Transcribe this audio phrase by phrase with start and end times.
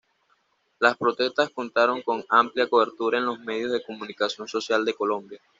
[0.79, 5.39] Las protestas contaron con amplia cobertura en los medios de comunicación social de Colombia.